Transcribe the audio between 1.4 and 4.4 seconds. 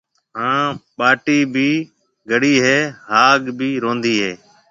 ڀِي گڙيَ هيَ۔ هاگ ڀِي روندهيََ هيَ۔